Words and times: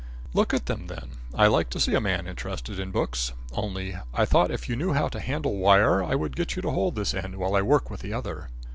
"Look 0.33 0.51
at 0.51 0.65
them, 0.65 0.87
then. 0.87 1.11
I 1.35 1.45
like 1.45 1.69
to 1.69 1.79
see 1.79 1.93
a 1.93 2.01
man 2.01 2.25
interested 2.25 2.79
in 2.79 2.89
books. 2.89 3.33
Only, 3.51 3.97
I 4.15 4.25
thought 4.25 4.49
if 4.49 4.67
you 4.67 4.75
knew 4.75 4.93
how 4.93 5.09
to 5.09 5.19
handle 5.19 5.57
wire, 5.57 6.03
I 6.03 6.15
would 6.15 6.35
get 6.35 6.55
you 6.55 6.63
to 6.63 6.71
hold 6.71 6.95
this 6.95 7.13
end 7.13 7.35
while 7.35 7.53
I 7.55 7.61
work 7.61 7.91
with 7.91 7.99
the 7.99 8.11
other." 8.13 8.49